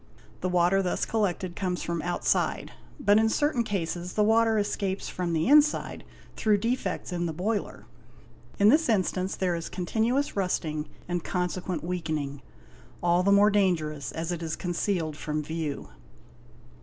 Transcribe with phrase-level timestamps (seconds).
[0.39, 5.31] The water thus collected comes from outside, but in certain cases the water escapes from
[5.31, 6.03] the inside
[6.35, 7.85] through defects in the boiler.
[8.57, 12.41] In this instance there is continuous rusting and consequent weakening,
[13.03, 15.89] all the more dangerous as it is concealed from view.